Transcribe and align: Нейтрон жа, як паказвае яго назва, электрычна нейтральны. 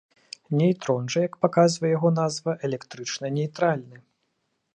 Нейтрон 0.61 1.11
жа, 1.15 1.19
як 1.27 1.33
паказвае 1.47 1.91
яго 1.97 2.09
назва, 2.19 2.51
электрычна 2.69 3.25
нейтральны. 3.37 3.97